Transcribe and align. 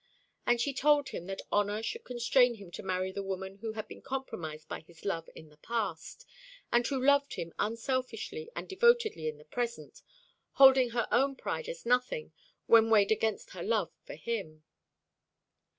And 0.47 0.59
she 0.59 0.73
told 0.73 1.09
him 1.09 1.27
that 1.27 1.43
honour 1.51 1.83
should 1.83 2.05
constrain 2.05 2.55
him 2.55 2.71
to 2.71 2.81
marry 2.81 3.11
the 3.11 3.21
woman 3.21 3.57
who 3.57 3.73
had 3.73 3.87
been 3.87 4.01
compromised 4.01 4.67
by 4.67 4.79
his 4.79 5.05
love 5.05 5.29
in 5.35 5.49
the 5.49 5.57
past, 5.57 6.25
and 6.71 6.87
who 6.87 6.99
loved 7.05 7.35
him 7.35 7.53
unselfishly 7.59 8.49
and 8.55 8.67
devotedly 8.67 9.27
in 9.27 9.37
the 9.37 9.45
present, 9.45 10.01
holding 10.53 10.89
her 10.89 11.07
own 11.11 11.35
pride 11.35 11.69
as 11.69 11.85
nothing 11.85 12.33
when 12.65 12.89
weighed 12.89 13.11
against 13.11 13.51
her 13.51 13.61
love 13.61 13.91
for 14.03 14.15
him. 14.15 14.63